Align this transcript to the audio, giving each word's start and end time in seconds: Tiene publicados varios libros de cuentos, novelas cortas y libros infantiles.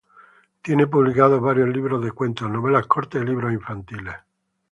Tiene 0.63 0.87
publicados 0.87 1.39
varios 1.39 1.69
libros 1.69 2.03
de 2.03 2.11
cuentos, 2.11 2.49
novelas 2.49 2.87
cortas 2.87 3.21
y 3.21 3.25
libros 3.25 3.53
infantiles. 3.53 4.15